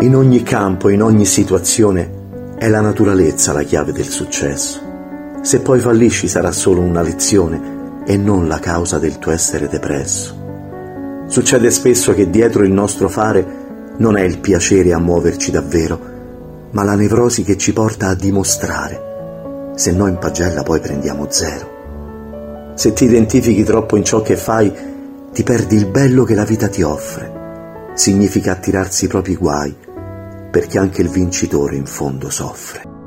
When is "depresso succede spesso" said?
9.68-12.14